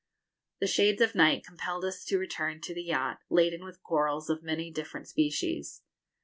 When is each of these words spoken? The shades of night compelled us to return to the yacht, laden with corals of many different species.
The 0.59 0.65
shades 0.65 0.99
of 0.99 1.13
night 1.13 1.45
compelled 1.45 1.85
us 1.85 2.03
to 2.05 2.17
return 2.17 2.59
to 2.61 2.73
the 2.73 2.81
yacht, 2.81 3.19
laden 3.29 3.63
with 3.63 3.83
corals 3.83 4.31
of 4.31 4.41
many 4.41 4.71
different 4.71 5.07
species. 5.07 5.83